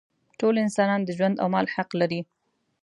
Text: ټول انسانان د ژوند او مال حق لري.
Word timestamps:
ټول 0.39 0.55
انسانان 0.65 1.01
د 1.03 1.09
ژوند 1.17 1.35
او 1.41 1.47
مال 1.53 1.67
حق 1.75 1.89
لري. 2.01 2.21